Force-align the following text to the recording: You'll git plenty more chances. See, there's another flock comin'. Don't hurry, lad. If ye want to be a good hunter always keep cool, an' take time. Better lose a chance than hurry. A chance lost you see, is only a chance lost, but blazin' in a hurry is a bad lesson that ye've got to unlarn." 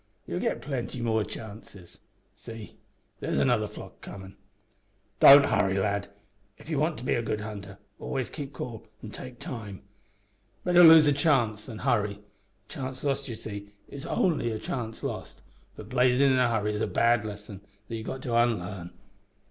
You'll 0.25 0.39
git 0.39 0.63
plenty 0.63 0.99
more 0.99 1.23
chances. 1.23 1.99
See, 2.35 2.77
there's 3.19 3.37
another 3.37 3.67
flock 3.67 4.01
comin'. 4.01 4.35
Don't 5.19 5.45
hurry, 5.45 5.77
lad. 5.77 6.07
If 6.57 6.71
ye 6.71 6.75
want 6.75 6.97
to 6.97 7.03
be 7.03 7.13
a 7.13 7.21
good 7.21 7.41
hunter 7.41 7.77
always 7.99 8.31
keep 8.31 8.51
cool, 8.51 8.87
an' 9.03 9.11
take 9.11 9.37
time. 9.37 9.83
Better 10.63 10.81
lose 10.83 11.05
a 11.05 11.13
chance 11.13 11.67
than 11.67 11.77
hurry. 11.77 12.13
A 12.15 12.67
chance 12.67 13.03
lost 13.03 13.29
you 13.29 13.35
see, 13.35 13.73
is 13.89 14.07
only 14.07 14.49
a 14.51 14.57
chance 14.57 15.03
lost, 15.03 15.43
but 15.75 15.87
blazin' 15.89 16.31
in 16.31 16.39
a 16.39 16.49
hurry 16.49 16.73
is 16.73 16.81
a 16.81 16.87
bad 16.87 17.23
lesson 17.23 17.61
that 17.87 17.95
ye've 17.95 18.07
got 18.07 18.23
to 18.23 18.33
unlarn." 18.35 18.89